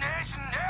[0.00, 0.69] imagination,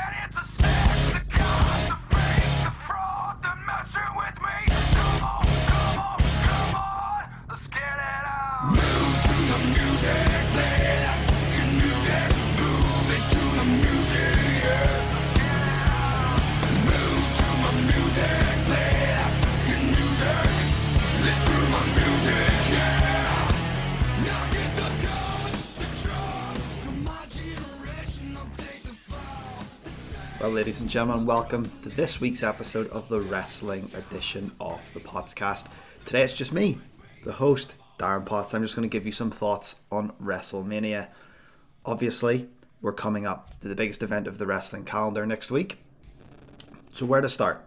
[30.41, 34.99] Well, ladies and gentlemen, welcome to this week's episode of the wrestling edition of the
[34.99, 35.67] podcast.
[36.03, 36.79] Today it's just me,
[37.23, 38.55] the host, Darren Potts.
[38.55, 41.09] I'm just going to give you some thoughts on WrestleMania.
[41.85, 42.49] Obviously,
[42.81, 45.77] we're coming up to the biggest event of the wrestling calendar next week.
[46.91, 47.63] So, where to start?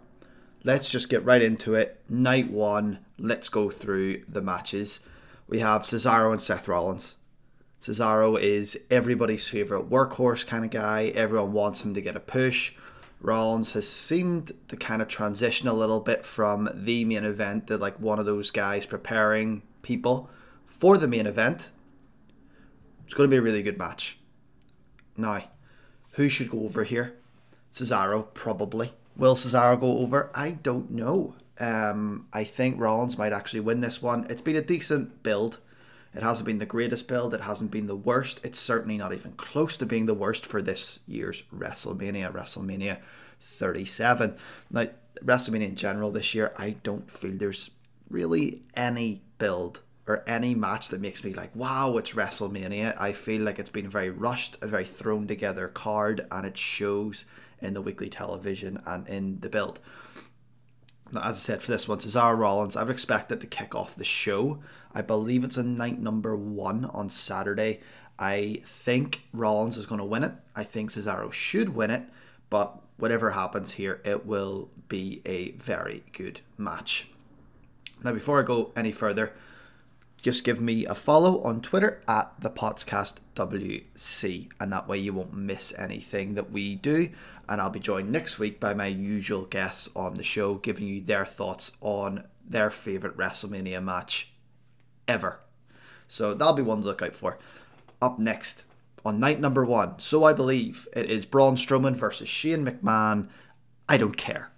[0.65, 2.01] Let's just get right into it.
[2.09, 4.99] Night one, let's go through the matches.
[5.47, 7.15] We have Cesaro and Seth Rollins.
[7.85, 11.13] Cesaro is everybody's favourite workhorse kind of guy.
[11.15, 12.73] Everyone wants him to get a push.
[13.21, 17.77] Rollins has seemed to kind of transition a little bit from the main event to
[17.77, 20.31] like one of those guys preparing people
[20.65, 21.73] for the main event.
[23.05, 24.19] It's going to be a really good match.
[25.19, 25.45] Now,
[26.13, 27.19] who should go over here?
[27.71, 28.95] Cesaro, probably.
[29.15, 30.31] Will Cesaro go over?
[30.35, 31.35] I don't know.
[31.61, 34.27] Um, I think Rollins might actually win this one.
[34.31, 35.59] It's been a decent build.
[36.15, 37.35] It hasn't been the greatest build.
[37.35, 38.41] It hasn't been the worst.
[38.45, 42.99] It's certainly not even close to being the worst for this year's WrestleMania, WrestleMania
[43.41, 44.37] 37.
[44.71, 44.87] Now,
[45.23, 47.71] WrestleMania in general this year, I don't feel there's
[48.09, 52.95] really any build or any match that makes me like, wow, it's WrestleMania.
[53.01, 57.25] I feel like it's been very rushed, a very thrown together card, and it shows
[57.61, 59.81] in the weekly television and in the build.
[61.17, 63.97] As I said, for this one, Cesaro Rollins, I would expect it to kick off
[63.97, 64.61] the show.
[64.95, 67.81] I believe it's a night number one on Saturday.
[68.19, 70.33] I think Rollins is going to win it.
[70.55, 72.05] I think Cesaro should win it,
[72.51, 77.09] but whatever happens here, it will be a very good match.
[78.05, 79.33] Now, before I go any further,
[80.25, 85.13] just give me a follow on Twitter at the Potscast WC, and that way you
[85.13, 87.11] won't miss anything that we do.
[87.47, 91.03] And I'll be joined next week by my usual guests on the show, giving you
[91.03, 94.33] their thoughts on their favorite WrestleMania match
[95.07, 95.41] ever.
[96.09, 97.37] So that'll be one to look out for.
[98.01, 98.65] Up next
[99.05, 103.29] on night number one, so I believe it is Braun Strowman versus Shane McMahon.
[103.91, 104.54] I don't care.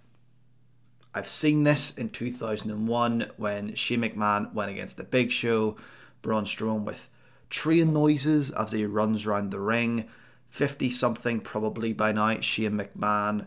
[1.17, 5.79] I've seen this in 2001 when Shane McMahon went against the Big Show,
[6.21, 7.09] Braun Strowman with
[7.49, 10.11] train noises as he runs around the ring.
[10.51, 12.39] 50 something probably by now.
[12.41, 13.47] Shane McMahon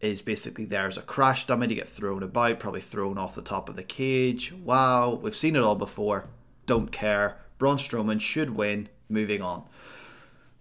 [0.00, 3.42] is basically there as a crash dummy to get thrown about, probably thrown off the
[3.42, 4.52] top of the cage.
[4.52, 6.26] Wow, we've seen it all before.
[6.66, 7.38] Don't care.
[7.58, 8.88] Braun Strowman should win.
[9.08, 9.62] Moving on.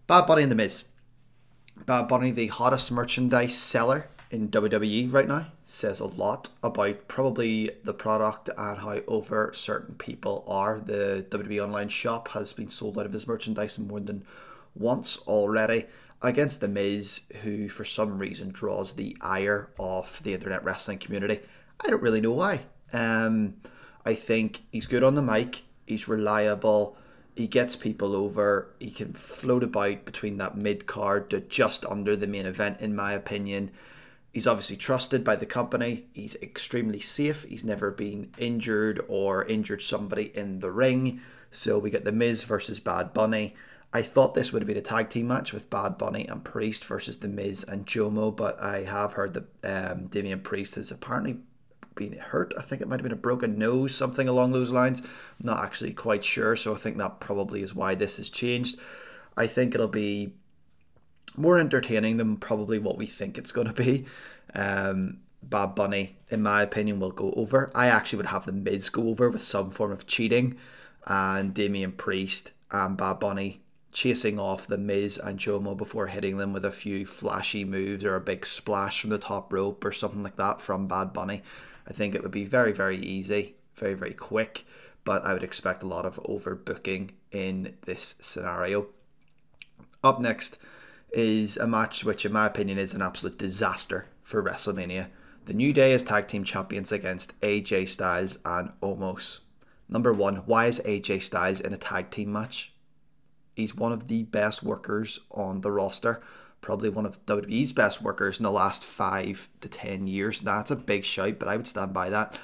[0.06, 0.84] Bad Bunny in the Miz.
[1.88, 7.70] Bad Bunny, the hottest merchandise seller in WWE right now, says a lot about probably
[7.84, 10.80] the product and how over certain people are.
[10.80, 14.26] The WWE online shop has been sold out of his merchandise more than
[14.74, 15.86] once already
[16.24, 21.40] against The Miz, who for some reason draws the ire of the internet wrestling community.
[21.80, 22.62] I don't really know why.
[22.92, 23.58] Um,
[24.04, 26.98] I think he's good on the mic, he's reliable,
[27.36, 32.16] he gets people over, he can float about between that mid card to just under
[32.16, 33.70] the main event, in my opinion.
[34.32, 36.06] He's obviously trusted by the company.
[36.14, 37.44] He's extremely safe.
[37.46, 41.22] He's never been injured or injured somebody in the ring.
[41.52, 43.56] So we get The Miz versus Bad Bunny.
[43.92, 46.86] I thought this would have been a tag team match with Bad Bunny and Priest
[46.86, 51.40] versus The Miz and Jomo, but I have heard that um, Damian Priest has apparently
[51.96, 52.54] been hurt.
[52.56, 55.02] I think it might have been a broken nose, something along those lines.
[55.42, 58.80] not actually quite sure, so I think that probably is why this has changed.
[59.36, 60.34] I think it'll be
[61.40, 64.06] more entertaining than probably what we think it's going to be.
[64.54, 67.72] Um, Bad Bunny, in my opinion, will go over.
[67.74, 70.58] I actually would have the Miz go over with some form of cheating,
[71.06, 73.62] and Damian Priest and Bad Bunny
[73.92, 78.16] chasing off the Miz and Jomo before hitting them with a few flashy moves or
[78.16, 81.42] a big splash from the top rope or something like that from Bad Bunny.
[81.88, 84.66] I think it would be very, very easy, very, very quick,
[85.04, 88.88] but I would expect a lot of overbooking in this scenario.
[90.04, 90.60] Up next
[91.12, 95.08] is a match which, in my opinion, is an absolute disaster for WrestleMania.
[95.46, 99.40] The New Day is tag team champions against AJ Styles and Omos.
[99.88, 102.74] Number one, why is AJ Styles in a tag team match?
[103.56, 106.22] He's one of the best workers on the roster,
[106.62, 110.40] probably one of WWE's best workers in the last five to ten years.
[110.40, 112.38] That's a big shout, but I would stand by that.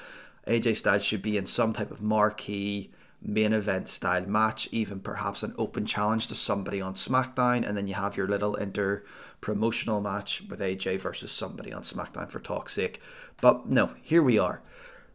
[0.47, 2.91] AJ Styles should be in some type of marquee
[3.25, 7.87] main event style match, even perhaps an open challenge to somebody on SmackDown, and then
[7.87, 9.03] you have your little inter
[9.41, 13.01] promotional match with AJ versus somebody on SmackDown for talk's sake.
[13.41, 14.61] But no, here we are.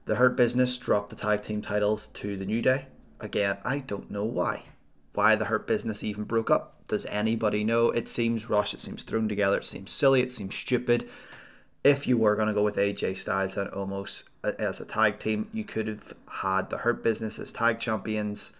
[0.06, 2.86] The Hurt Business dropped the tag team titles to the New Day.
[3.20, 4.64] Again, I don't know why.
[5.14, 6.86] Why the Hurt Business even broke up?
[6.88, 7.90] Does anybody know?
[7.90, 11.08] It seems rushed, it seems thrown together, it seems silly, it seems stupid.
[11.84, 15.48] If you were going to go with AJ Styles and Omos as a tag team,
[15.52, 18.52] you could have had the Hurt Business as tag champions.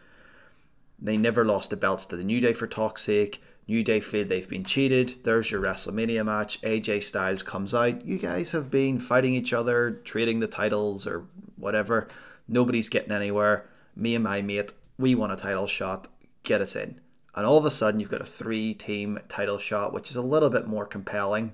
[0.99, 3.43] They never lost the belts to the New Day for talk's sake.
[3.67, 5.15] New Day feel they've been cheated.
[5.23, 6.61] There's your WrestleMania match.
[6.63, 8.05] AJ Styles comes out.
[8.05, 11.25] You guys have been fighting each other, trading the titles or
[11.57, 12.09] whatever.
[12.49, 13.67] Nobody's getting anywhere.
[13.95, 16.09] Me and my mate, we want a title shot.
[16.43, 17.01] Get us in.
[17.35, 20.23] And all of a sudden, you've got a three team title shot, which is a
[20.23, 21.53] little bit more compelling.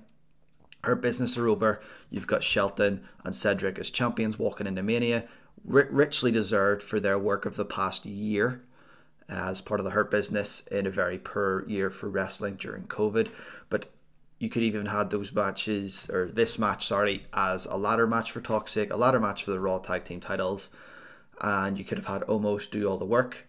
[0.87, 1.81] Hurt Business are over.
[2.09, 5.25] You've got Shelton and Cedric as champions walking into Mania,
[5.63, 8.63] richly deserved for their work of the past year
[9.27, 13.29] as part of the Hurt Business in a very poor year for wrestling during COVID.
[13.69, 13.91] But
[14.39, 18.31] you could even have had those matches or this match, sorry, as a ladder match
[18.31, 20.69] for Toxic, a ladder match for the Raw Tag Team titles,
[21.41, 23.47] and you could have had Omos do all the work.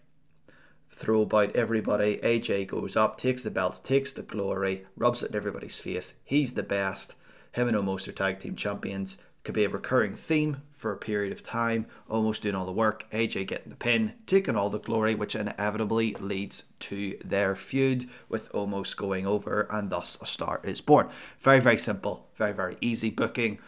[0.90, 2.16] Throw about everybody.
[2.16, 6.14] AJ goes up, takes the belts, takes the glory, rubs it in everybody's face.
[6.24, 7.14] He's the best.
[7.52, 9.18] Him and Omos are tag team champions.
[9.44, 13.06] Could be a recurring theme for a period of time, Omos doing all the work.
[13.10, 18.52] AJ getting the pin, taking all the glory, which inevitably leads to their feud with
[18.52, 21.08] Omos going over, and thus a star is born.
[21.40, 23.58] Very, very simple, very, very easy booking.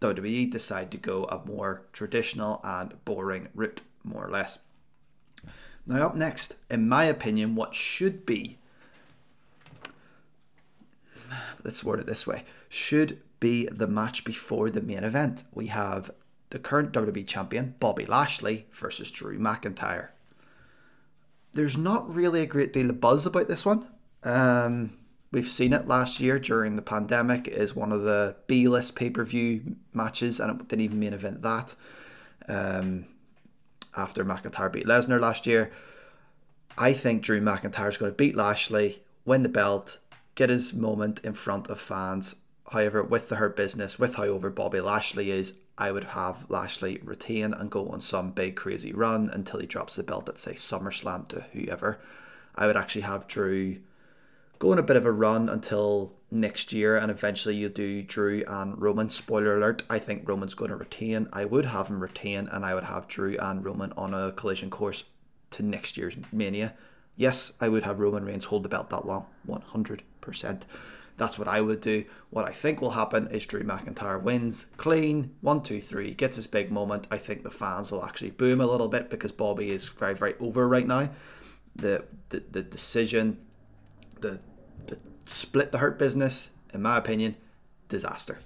[0.00, 4.58] WWE decide to go a more traditional and boring route, more or less.
[5.86, 8.58] Now, up next, in my opinion, what should be
[11.64, 15.44] let's word it this way, should be the match before the main event.
[15.52, 16.10] We have
[16.50, 20.08] the current WWE champion, Bobby Lashley, versus Drew McIntyre.
[21.52, 23.86] There's not really a great deal of buzz about this one.
[24.24, 24.98] Um,
[25.30, 30.40] we've seen it last year during the pandemic as one of the B-list pay-per-view matches,
[30.40, 31.74] and it didn't even main event that.
[32.48, 33.06] Um,
[33.96, 35.70] after McIntyre beat Lesnar last year,
[36.76, 39.98] I think Drew McIntyre is going to beat Lashley, win the belt,
[40.34, 42.34] get his moment in front of fans.
[42.74, 47.00] However, with the Hurt Business, with how over Bobby Lashley is, I would have Lashley
[47.04, 50.54] retain and go on some big crazy run until he drops the belt at say
[50.54, 52.00] SummerSlam to whoever.
[52.56, 53.76] I would actually have Drew
[54.58, 58.42] go on a bit of a run until next year and eventually you do Drew
[58.48, 59.08] and Roman.
[59.08, 61.28] Spoiler alert, I think Roman's going to retain.
[61.32, 64.70] I would have him retain and I would have Drew and Roman on a collision
[64.70, 65.04] course
[65.50, 66.74] to next year's Mania.
[67.16, 70.62] Yes, I would have Roman Reigns hold the belt that long, 100%.
[71.16, 72.04] That's what I would do.
[72.30, 76.48] What I think will happen is Drew McIntyre wins clean, one, two, three, gets his
[76.48, 77.06] big moment.
[77.10, 80.34] I think the fans will actually boom a little bit because Bobby is very, very
[80.40, 81.10] over right now.
[81.76, 83.38] The the, the decision,
[84.20, 84.40] the
[84.86, 87.36] the split the hurt business, in my opinion,
[87.88, 88.40] disaster.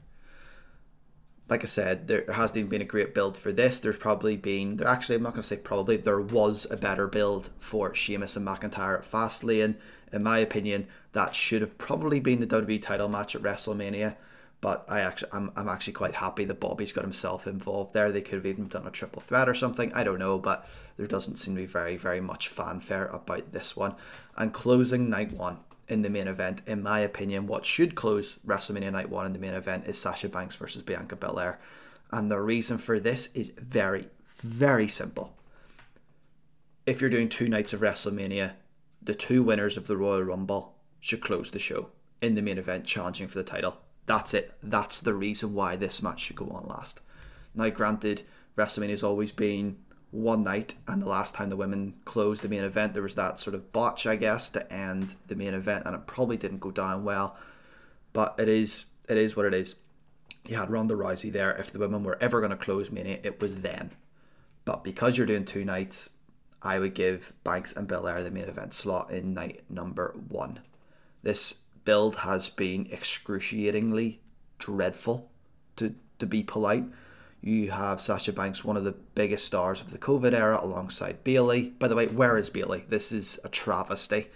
[1.48, 3.80] Like I said, there hasn't even been a great build for this.
[3.80, 7.48] There's probably been there actually I'm not gonna say probably there was a better build
[7.58, 9.76] for Sheamus and McIntyre at Fastlane
[10.12, 14.16] in my opinion, that should have probably been the WWE title match at WrestleMania.
[14.60, 18.10] But I actually, I'm, I'm actually quite happy that Bobby's got himself involved there.
[18.10, 19.92] They could have even done a triple threat or something.
[19.92, 23.76] I don't know, but there doesn't seem to be very, very much fanfare about this
[23.76, 23.94] one.
[24.36, 28.92] And closing night one in the main event, in my opinion, what should close WrestleMania
[28.92, 31.60] night one in the main event is Sasha Banks versus Bianca Belair.
[32.10, 34.08] And the reason for this is very,
[34.40, 35.34] very simple.
[36.84, 38.54] If you're doing two nights of WrestleMania,
[39.02, 41.90] the two winners of the Royal Rumble should close the show
[42.20, 43.78] in the main event challenging for the title.
[44.06, 44.52] That's it.
[44.62, 47.00] That's the reason why this match should go on last.
[47.54, 48.22] Now, granted,
[48.56, 49.78] WrestleMania has always been
[50.10, 53.38] one night, and the last time the women closed the main event, there was that
[53.38, 56.70] sort of botch, I guess, to end the main event, and it probably didn't go
[56.70, 57.36] down well.
[58.12, 59.76] But it is, it is what it is.
[60.46, 61.54] You had Ronda Rousey there.
[61.56, 63.92] If the women were ever going to close Mania, it was then.
[64.64, 66.08] But because you're doing two nights,
[66.62, 70.60] I would give Banks and Belair the main event slot in night number one.
[71.22, 74.20] This build has been excruciatingly
[74.58, 75.30] dreadful,
[75.76, 76.84] to, to be polite.
[77.40, 81.68] You have Sasha Banks, one of the biggest stars of the COVID era, alongside Bayley.
[81.78, 82.84] By the way, where is Bayley?
[82.88, 84.26] This is a travesty.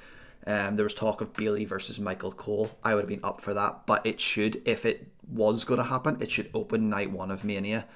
[0.47, 2.71] Um, there was talk of Bayley versus Michael Cole.
[2.85, 5.85] I would have been up for that, but it should, if it was going to
[5.85, 7.87] happen, it should open night one of Mania,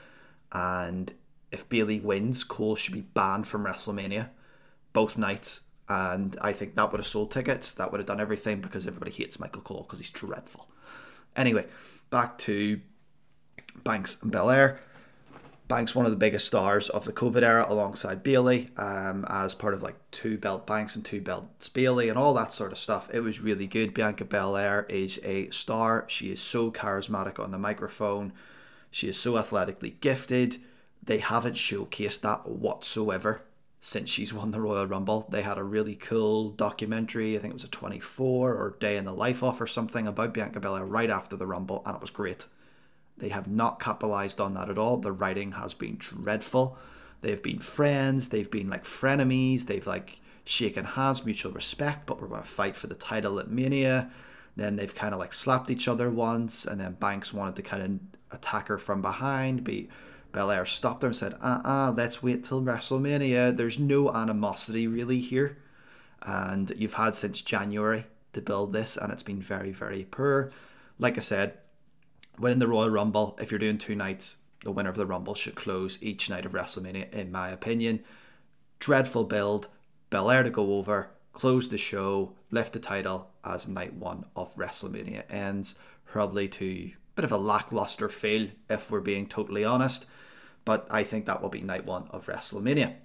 [0.53, 1.13] and
[1.53, 4.31] if Bayley wins, Cole should be banned from WrestleMania
[4.97, 5.61] both nights.
[5.91, 7.75] And I think that would have sold tickets.
[7.75, 10.71] That would have done everything because everybody hates Michael Cole because he's dreadful.
[11.37, 11.67] Anyway,
[12.09, 12.81] back to
[13.85, 14.81] Banks and Belair.
[15.69, 19.75] Banks, one of the biggest stars of the COVID era, alongside Bayley, um, as part
[19.75, 23.11] of like two belt Banks and two belts Bayley, and all that sort of stuff.
[23.13, 23.93] It was really good.
[23.93, 26.07] Bianca Belair is a star.
[26.09, 28.33] She is so charismatic on the microphone.
[28.91, 30.57] She is so athletically gifted.
[31.07, 33.43] They haven't showcased that whatsoever
[33.81, 35.27] since she's won the Royal Rumble.
[35.31, 39.05] They had a really cool documentary, I think it was a 24 or Day in
[39.05, 42.11] the Life off or something about Bianca Belair right after the Rumble, and it was
[42.11, 42.47] great.
[43.17, 44.97] They have not capitalized on that at all.
[44.97, 46.77] The writing has been dreadful.
[47.23, 52.29] They've been friends, they've been like frenemies, they've like shaken hands, mutual respect, but we're
[52.29, 54.11] going to fight for the title at Mania.
[54.55, 57.83] Then they've kind of like slapped each other once, and then Banks wanted to kind
[57.83, 59.75] of attack her from behind, but
[60.37, 63.57] Belair stopped her and said, uh uh, let's wait till WrestleMania.
[63.57, 65.57] There's no animosity really here.
[66.21, 70.53] And you've had since January to build this, and it's been very, very poor.
[70.99, 71.55] Like I said,
[72.39, 75.55] winning the Royal Rumble, if you're doing two nights, the winner of the Rumble should
[75.55, 78.05] close each night of WrestleMania, in my opinion.
[78.79, 79.69] Dreadful build.
[80.11, 85.23] Belair to go over, close the show, lift the title as night one of WrestleMania
[85.31, 85.77] ends.
[86.05, 90.05] Probably to a bit of a lackluster fail, if we're being totally honest.
[90.67, 92.97] But I think that will be night one of WrestleMania.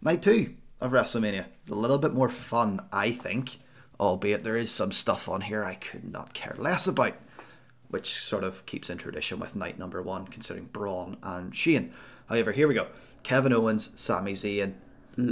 [0.00, 1.44] Night two of WrestleMania.
[1.70, 3.58] A little bit more fun, I think.
[4.00, 7.14] Albeit there is some stuff on here I could not care less about
[7.88, 11.92] which sort of keeps in tradition with night number one, considering Braun and Shane.
[12.28, 12.88] However, here we go.
[13.22, 14.74] Kevin Owens, Sami Zayn.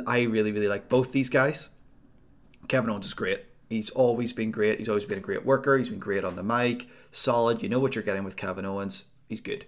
[0.06, 1.68] I really, really like both these guys.
[2.68, 3.44] Kevin Owens is great.
[3.68, 4.78] He's always been great.
[4.78, 5.76] He's always been a great worker.
[5.78, 6.88] He's been great on the mic.
[7.12, 7.62] Solid.
[7.62, 9.04] You know what you're getting with Kevin Owens.
[9.28, 9.66] He's good.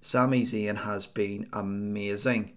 [0.00, 2.52] Sami Zayn has been amazing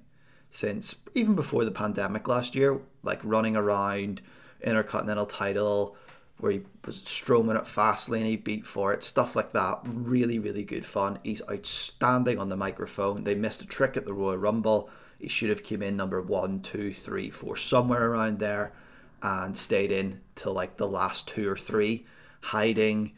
[0.52, 4.22] since even before the pandemic last year, like running around,
[4.62, 5.96] Intercontinental title,
[6.40, 9.80] where he was Strowman at Fastlane, he beat for it, stuff like that.
[9.84, 11.20] Really, really good fun.
[11.24, 13.24] He's outstanding on the microphone.
[13.24, 14.90] They missed a trick at the Royal Rumble.
[15.20, 18.72] He should have came in number one, two, three, four, somewhere around there,
[19.22, 22.06] and stayed in till like the last two or three,
[22.42, 23.12] hiding,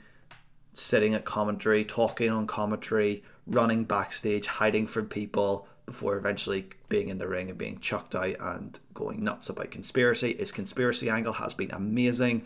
[0.74, 7.18] sitting at commentary, talking on commentary, running backstage, hiding from people before eventually being in
[7.18, 10.34] the ring and being chucked out and going nuts about conspiracy.
[10.34, 12.46] His conspiracy angle has been amazing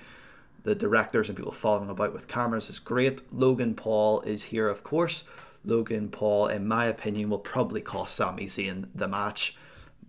[0.65, 3.21] the directors and people following about with cameras is great.
[3.31, 5.23] Logan Paul is here, of course.
[5.63, 9.55] Logan Paul, in my opinion, will probably cost Sami Zayn the match,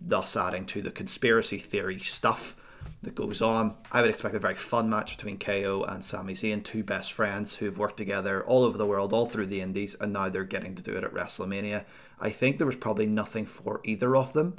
[0.01, 2.55] thus adding to the conspiracy theory stuff
[3.03, 3.75] that goes on.
[3.91, 7.55] I would expect a very fun match between KO and Sami Zayn, two best friends
[7.55, 10.75] who've worked together all over the world, all through the Indies, and now they're getting
[10.75, 11.85] to do it at WrestleMania.
[12.19, 14.55] I think there was probably nothing for either of them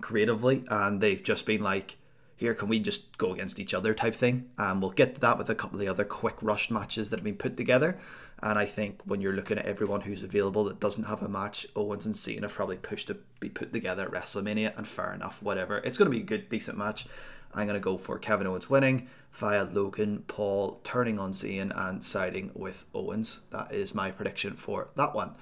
[0.00, 1.96] creatively, and they've just been like,
[2.38, 5.36] here can we just go against each other type thing and we'll get to that
[5.36, 7.98] with a couple of the other quick rush matches that have been put together
[8.42, 11.66] and I think when you're looking at everyone who's available that doesn't have a match
[11.74, 15.42] Owens and Cena have probably pushed to be put together at WrestleMania and fair enough
[15.42, 15.78] whatever.
[15.78, 17.06] It's going to be a good decent match.
[17.54, 22.04] I'm going to go for Kevin Owens winning via Logan Paul turning on Zayn and
[22.04, 23.40] siding with Owens.
[23.50, 25.34] That is my prediction for that one.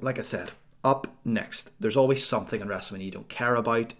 [0.00, 0.52] Like I said
[0.84, 3.94] up next there's always something in WrestleMania you don't care about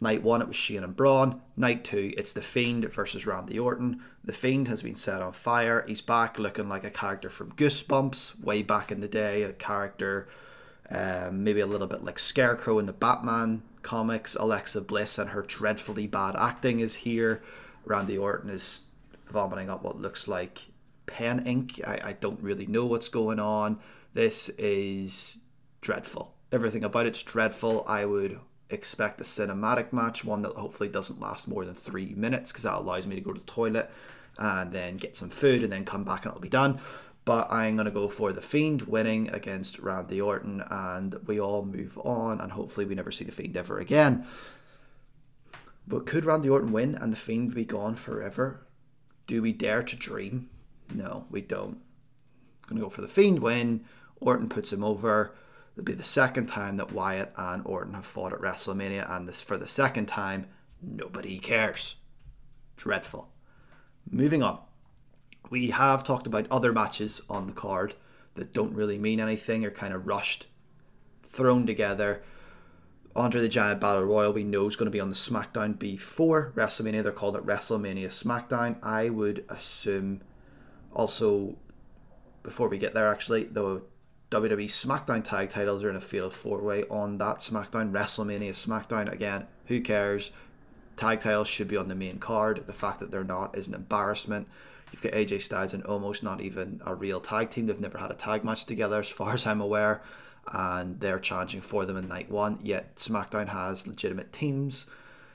[0.00, 1.40] Night one, it was Shane and Braun.
[1.56, 4.00] Night two, it's The Fiend versus Randy Orton.
[4.24, 5.84] The Fiend has been set on fire.
[5.88, 10.28] He's back looking like a character from Goosebumps, way back in the day, a character
[10.90, 14.34] um, maybe a little bit like Scarecrow in the Batman comics.
[14.34, 17.42] Alexa Bliss and her dreadfully bad acting is here.
[17.84, 18.82] Randy Orton is
[19.30, 20.60] vomiting up what looks like
[21.06, 21.80] pen ink.
[21.86, 23.78] I, I don't really know what's going on.
[24.14, 25.40] This is
[25.80, 26.34] dreadful.
[26.50, 27.84] Everything about it's dreadful.
[27.86, 28.40] I would
[28.70, 32.76] expect a cinematic match, one that hopefully doesn't last more than three minutes because that
[32.76, 33.90] allows me to go to the toilet
[34.38, 36.80] and then get some food and then come back and it'll be done.
[37.24, 41.64] But I'm going to go for The Fiend winning against Randy Orton and we all
[41.64, 44.26] move on and hopefully we never see The Fiend ever again.
[45.86, 48.66] But could Randy Orton win and The Fiend be gone forever?
[49.26, 50.48] Do we dare to dream?
[50.92, 51.82] No, we don't.
[52.64, 53.84] I'm going to go for The Fiend win.
[54.20, 55.34] Orton puts him over.
[55.78, 59.40] It'll be the second time that Wyatt and Orton have fought at WrestleMania, and this
[59.40, 60.48] for the second time,
[60.82, 61.94] nobody cares.
[62.76, 63.28] Dreadful.
[64.10, 64.58] Moving on.
[65.50, 67.94] We have talked about other matches on the card
[68.34, 70.48] that don't really mean anything, are kind of rushed,
[71.22, 72.24] thrown together.
[73.14, 76.52] Andre the Giant Battle Royal we know is going to be on the SmackDown before
[76.56, 77.04] WrestleMania.
[77.04, 78.78] They're called it WrestleMania SmackDown.
[78.82, 80.22] I would assume
[80.92, 81.56] also
[82.42, 83.82] before we get there actually, the
[84.30, 87.92] WWE SmackDown tag titles are in a fatal four way on that SmackDown.
[87.92, 90.32] WrestleMania SmackDown, again, who cares?
[90.98, 92.66] Tag titles should be on the main card.
[92.66, 94.46] The fact that they're not is an embarrassment.
[94.92, 97.66] You've got AJ Styles and Omos not even a real tag team.
[97.66, 100.02] They've never had a tag match together, as far as I'm aware,
[100.52, 102.58] and they're challenging for them in night one.
[102.62, 104.86] Yet SmackDown has legitimate teams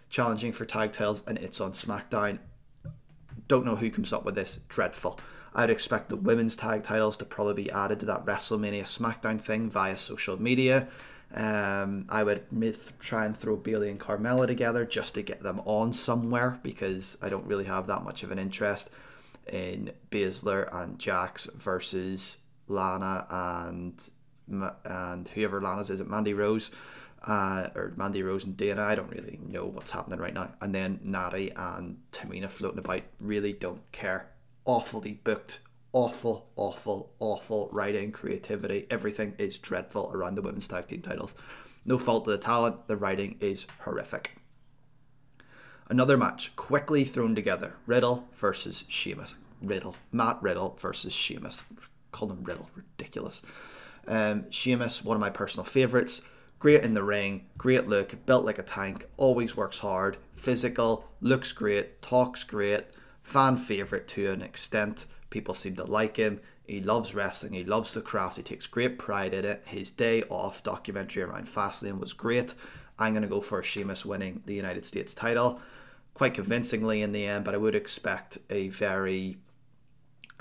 [0.10, 2.40] challenging for tag titles, and it's on SmackDown.
[3.48, 4.60] Don't know who comes up with this.
[4.70, 5.20] Dreadful.
[5.56, 9.70] I'd expect the women's tag titles to probably be added to that WrestleMania SmackDown thing
[9.70, 10.88] via social media.
[11.34, 15.62] Um, I would myth, try and throw Bayley and Carmella together just to get them
[15.66, 18.90] on somewhere because I don't really have that much of an interest
[19.52, 24.10] in Baszler and Jax versus Lana and
[24.86, 26.70] and whoever Lana's is it Mandy Rose
[27.26, 28.82] uh, or Mandy Rose and Dana.
[28.84, 30.52] I don't really know what's happening right now.
[30.62, 33.02] And then Natty and Tamina floating about.
[33.20, 34.28] Really don't care.
[34.66, 35.60] Awfully booked.
[35.92, 38.88] Awful, awful, awful writing, creativity.
[38.90, 41.36] Everything is dreadful around the women's tag team titles.
[41.86, 42.88] No fault of the talent.
[42.88, 44.38] The writing is horrific.
[45.90, 47.76] Another match quickly thrown together.
[47.86, 49.38] Riddle versus Sheamus.
[49.62, 49.96] Riddle.
[50.12, 51.64] Matt Riddle versus Sheamus.
[52.12, 52.70] Call him Riddle.
[52.74, 53.42] Ridiculous.
[54.08, 56.22] Um, Sheamus, one of my personal favourites.
[56.64, 61.52] Great in the ring, great look, built like a tank, always works hard, physical, looks
[61.52, 62.84] great, talks great,
[63.24, 65.06] fan favourite to an extent.
[65.30, 66.40] People seem to like him.
[66.66, 69.64] He loves wrestling, he loves the craft, he takes great pride in it.
[69.68, 72.56] His day off documentary around Fastlane was great.
[72.98, 75.60] I'm going to go for Sheamus winning the United States title
[76.14, 79.38] quite convincingly in the end, but I would expect a very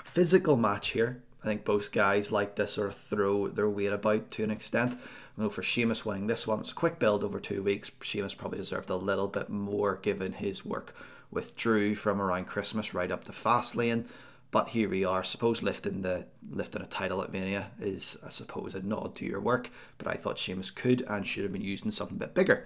[0.03, 1.23] physical match here.
[1.43, 4.97] I think both guys like to sort of throw their weight about to an extent.
[5.37, 7.91] I know for Sheamus winning this one, it's a quick build over two weeks.
[8.01, 10.95] Sheamus probably deserved a little bit more given his work
[11.33, 14.07] with Drew from around Christmas right up to Fastlane.
[14.51, 15.23] But here we are.
[15.23, 19.41] Suppose lifting the lifting a title at Mania is, I suppose, a nod to your
[19.41, 19.71] work.
[19.97, 22.65] But I thought Sheamus could and should have been using something a bit bigger.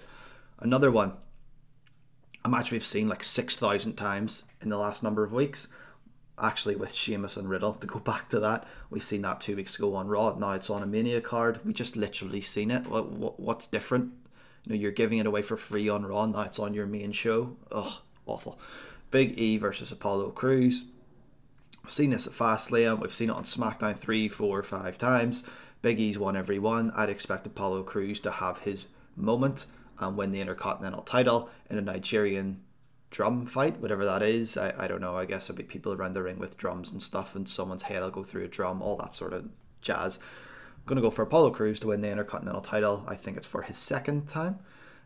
[0.60, 1.14] Another one,
[2.44, 5.70] a match we've seen like six thousand times in the last number of weeks
[6.40, 7.74] actually with Sheamus and Riddle.
[7.74, 10.36] To go back to that, we've seen that two weeks ago on Raw.
[10.38, 11.60] Now it's on a Mania card.
[11.66, 12.88] We just literally seen it.
[12.88, 14.14] What, what what's different?
[14.66, 16.26] You know, you're giving it away for free on Raw.
[16.26, 17.56] Now it's on your main show.
[17.72, 17.94] Ugh,
[18.28, 18.60] awful.
[19.12, 20.86] Big E versus Apollo Crews.
[21.84, 23.00] We've seen this at Fastlane.
[23.00, 25.44] We've seen it on SmackDown three, four, five times.
[25.82, 26.92] Big E's won every one.
[26.96, 29.68] I'd expect Apollo Crews to have his moment
[30.00, 32.62] and win the Intercontinental title in a Nigerian
[33.10, 34.58] drum fight, whatever that is.
[34.58, 35.16] I, I don't know.
[35.16, 38.02] I guess there'll be people around the ring with drums and stuff, and someone's head
[38.02, 39.50] will go through a drum, all that sort of
[39.82, 40.18] jazz.
[40.18, 43.06] I'm going to go for Apollo Crews to win the Intercontinental title.
[43.08, 44.60] I think it's for his second time.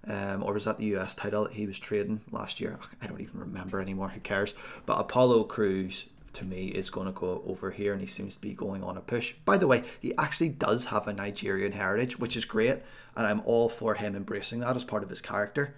[0.08, 2.80] Um, or was that the US title that he was trading last year?
[3.02, 4.10] I don't even remember anymore.
[4.10, 4.56] Who cares?
[4.86, 8.42] But Apollo Crews to me is going to go over here and he seems to
[8.42, 9.34] be going on a push.
[9.46, 12.80] By the way, he actually does have a Nigerian heritage, which is great,
[13.16, 15.76] and I'm all for him embracing that as part of his character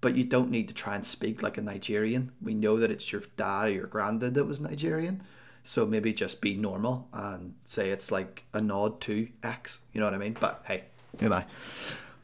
[0.00, 2.32] but you don't need to try and speak like a Nigerian.
[2.40, 5.22] We know that it's your dad or your granddad that was Nigerian.
[5.64, 9.82] So maybe just be normal and say it's like a nod to X.
[9.92, 10.36] You know what I mean?
[10.38, 10.84] But hey,
[11.20, 11.46] am I?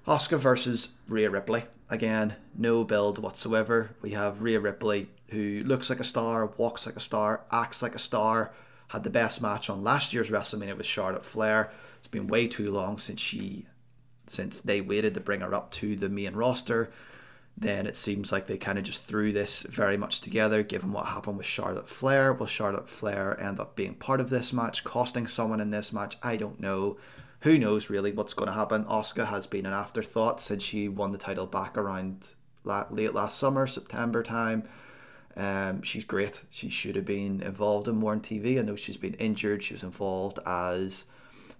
[0.06, 1.64] Asuka versus Rhea Ripley.
[1.88, 3.90] Again, no build whatsoever.
[4.02, 7.94] We have Rhea Ripley who looks like a star, walks like a star, acts like
[7.94, 8.52] a star.
[8.88, 11.70] Had the best match on last year's WrestleMania with Charlotte Flair.
[11.98, 13.66] It's been way too long since she,
[14.26, 16.92] since they waited to bring her up to the main roster
[17.56, 21.06] then it seems like they kind of just threw this very much together given what
[21.06, 22.32] happened with Charlotte Flair.
[22.32, 26.16] Will Charlotte Flair end up being part of this match, costing someone in this match?
[26.22, 26.96] I don't know.
[27.44, 28.86] Who knows really what's going to happen?
[28.86, 32.32] Asuka has been an afterthought since she won the title back around
[32.64, 34.66] late last summer, September time.
[35.36, 36.44] Um, she's great.
[36.48, 38.58] She should have been involved in more on TV.
[38.58, 39.62] I know she's been injured.
[39.62, 41.04] She was involved as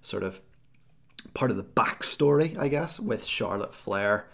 [0.00, 0.40] sort of
[1.34, 4.26] part of the backstory, I guess, with Charlotte Flair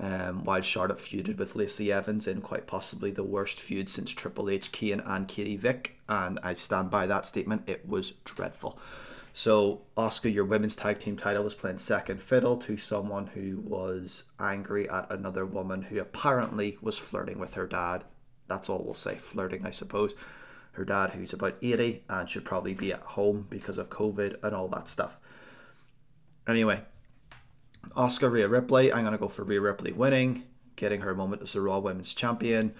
[0.00, 4.50] um, while Charlotte feuded with Lacey Evans in quite possibly the worst feud since Triple
[4.50, 6.00] H, Kane, and Katie Vick.
[6.08, 7.62] And I stand by that statement.
[7.68, 8.76] It was dreadful.
[9.38, 14.24] So, Asuka, your women's tag team title was playing second fiddle to someone who was
[14.40, 18.04] angry at another woman who apparently was flirting with her dad.
[18.48, 19.16] That's all we'll say.
[19.16, 20.14] Flirting, I suppose.
[20.72, 24.54] Her dad, who's about 80 and should probably be at home because of COVID and
[24.54, 25.20] all that stuff.
[26.48, 26.80] Anyway,
[27.94, 28.90] Asuka Rhea Ripley.
[28.90, 30.44] I'm going to go for Rhea Ripley winning,
[30.76, 32.74] getting her moment as the Raw Women's Champion.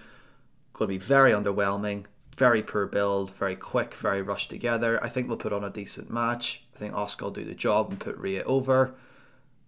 [0.73, 2.05] Going to be very underwhelming,
[2.37, 5.03] very poor build, very quick, very rushed together.
[5.03, 6.63] I think they'll put on a decent match.
[6.75, 8.93] I think Asuka will do the job and put Rhea over.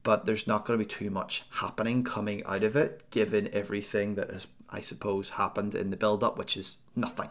[0.03, 4.15] But there's not going to be too much happening coming out of it, given everything
[4.15, 7.29] that has, I suppose, happened in the build up, which is nothing.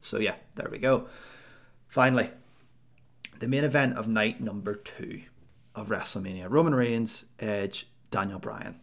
[0.00, 1.08] So, yeah, there we go.
[1.88, 2.30] Finally,
[3.40, 5.22] the main event of night number two
[5.74, 6.46] of WrestleMania.
[6.48, 8.80] Roman Reigns, Edge, Daniel Bryan.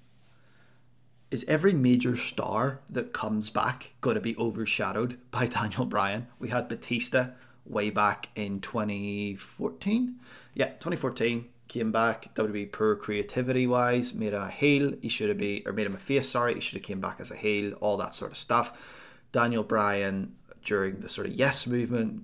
[1.31, 6.27] Is every major star that comes back going to be overshadowed by Daniel Bryan?
[6.37, 7.29] We had Batista
[7.65, 10.19] way back in 2014.
[10.53, 12.35] Yeah, 2014 came back.
[12.35, 14.93] WWE poor creativity wise, made a heel.
[15.01, 16.27] He should have been, or made him a face.
[16.27, 17.73] Sorry, he should have came back as a heel.
[17.79, 19.09] All that sort of stuff.
[19.31, 22.23] Daniel Bryan during the sort of yes movement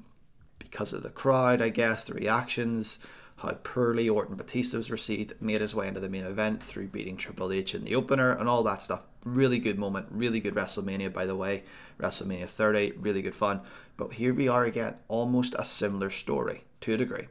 [0.59, 2.99] because of the crowd, I guess, the reactions,
[3.37, 7.17] how poorly Orton Batista was received, made his way into the main event through beating
[7.17, 9.05] Triple H in the opener and all that stuff.
[9.23, 11.63] Really good moment, really good WrestleMania, by the way.
[11.99, 13.61] WrestleMania 30, really good fun.
[13.95, 17.27] But here we are again, almost a similar story to a degree.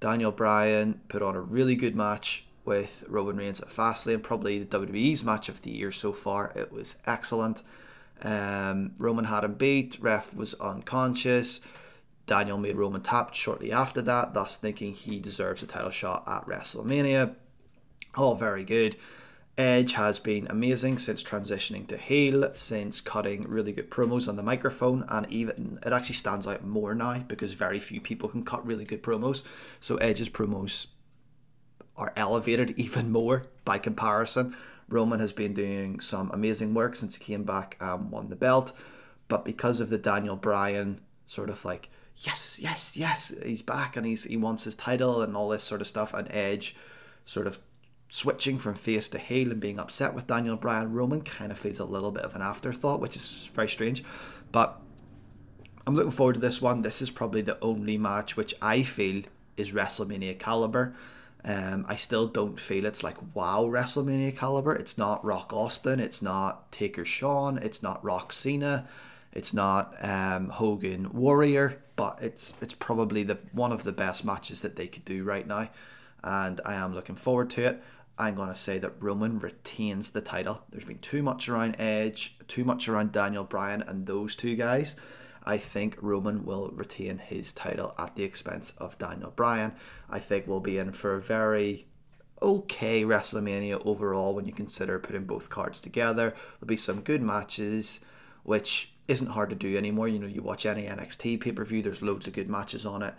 [0.00, 4.78] Daniel Bryan put on a really good match with Roman Reigns at Fastlane, probably the
[4.78, 6.52] WWE's match of the year so far.
[6.54, 7.62] It was excellent.
[8.20, 11.60] Um, Roman had him beat, ref was unconscious.
[12.28, 16.46] Daniel made Roman tap shortly after that, thus thinking he deserves a title shot at
[16.46, 17.34] WrestleMania.
[18.14, 18.96] All very good.
[19.56, 24.42] Edge has been amazing since transitioning to heel, since cutting really good promos on the
[24.42, 28.64] microphone, and even it actually stands out more now because very few people can cut
[28.64, 29.42] really good promos.
[29.80, 30.86] So Edge's promos
[31.96, 34.56] are elevated even more by comparison.
[34.88, 38.72] Roman has been doing some amazing work since he came back and won the belt,
[39.28, 44.06] but because of the Daniel Bryan sort of like yes, yes, yes, he's back and
[44.06, 46.76] he's he wants his title and all this sort of stuff, and Edge
[47.24, 47.60] sort of
[48.08, 51.78] switching from face to heel and being upset with Daniel Bryan, Roman kind of feels
[51.78, 54.02] a little bit of an afterthought, which is very strange.
[54.50, 54.80] But
[55.86, 56.82] I'm looking forward to this one.
[56.82, 59.22] This is probably the only match which I feel
[59.56, 60.94] is WrestleMania caliber.
[61.44, 64.74] Um, I still don't feel it's like wow WrestleMania caliber.
[64.74, 66.00] It's not Rock Austin.
[66.00, 67.58] It's not Taker Shawn.
[67.58, 68.88] It's not Rock Cena.
[69.38, 71.80] It's not um, Hogan Warrior.
[71.94, 75.44] But it's it's probably the one of the best matches that they could do right
[75.44, 75.68] now,
[76.22, 77.82] and I am looking forward to it.
[78.16, 80.62] I'm going to say that Roman retains the title.
[80.70, 84.94] There's been too much around Edge, too much around Daniel Bryan, and those two guys.
[85.44, 89.72] I think Roman will retain his title at the expense of Daniel Bryan.
[90.08, 91.86] I think we'll be in for a very
[92.40, 96.30] okay WrestleMania overall when you consider putting both cards together.
[96.30, 98.00] There'll be some good matches,
[98.44, 100.06] which isn't hard to do anymore.
[100.06, 103.02] You know, you watch any NXT pay per view, there's loads of good matches on
[103.02, 103.14] it.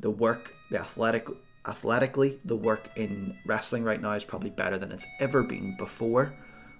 [0.00, 1.28] The work, the athletic,
[1.66, 6.34] athletically, the work in wrestling right now is probably better than it's ever been before,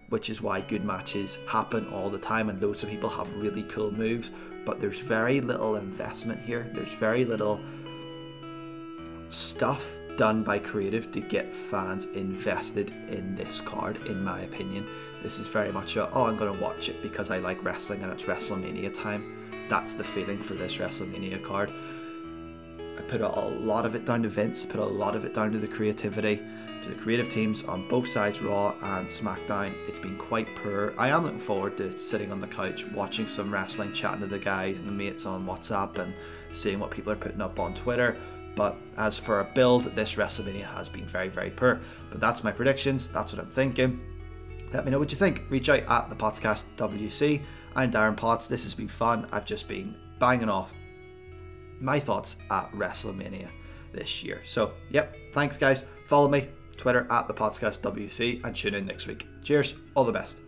[0.08, 3.62] which is why good matches happen all the time and loads of people have really
[3.64, 4.30] cool moves.
[4.64, 6.70] But there's very little investment here.
[6.74, 7.60] There's very little
[9.28, 14.84] stuff done by creative to get fans invested in this card, in my opinion.
[15.22, 18.02] This is very much a, oh, I'm going to watch it because I like wrestling
[18.02, 19.66] and it's WrestleMania time.
[19.70, 21.72] That's the feeling for this WrestleMania card.
[22.98, 25.52] I put a lot of it down to Vince, put a lot of it down
[25.52, 26.42] to the creativity,
[26.82, 29.72] to the creative teams on both sides, Raw and SmackDown.
[29.86, 30.94] It's been quite poor.
[30.98, 34.38] I am looking forward to sitting on the couch, watching some wrestling, chatting to the
[34.38, 36.12] guys and the mates on WhatsApp, and
[36.50, 38.16] seeing what people are putting up on Twitter.
[38.58, 41.80] But as for a build, this WrestleMania has been very, very poor.
[42.10, 43.06] But that's my predictions.
[43.06, 44.00] That's what I'm thinking.
[44.72, 45.44] Let me know what you think.
[45.48, 47.40] Reach out at the Potscast WC.
[47.76, 48.48] I'm Darren Potts.
[48.48, 49.28] This has been fun.
[49.30, 50.74] I've just been banging off
[51.78, 53.48] my thoughts at WrestleMania
[53.92, 54.40] this year.
[54.44, 55.84] So, yep, thanks guys.
[56.08, 59.28] Follow me, Twitter at the Potscast WC, and tune in next week.
[59.44, 60.38] Cheers, all the best.